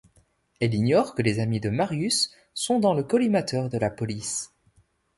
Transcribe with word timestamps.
Elle 0.59 0.73
ignore 0.73 1.13
que 1.13 1.21
les 1.21 1.39
amis 1.39 1.59
de 1.59 1.69
Marius 1.69 2.31
sont 2.55 2.79
dans 2.79 2.95
le 2.95 3.03
collimateur 3.03 3.69
de 3.69 3.77
la 3.77 3.91
police. 3.91 4.51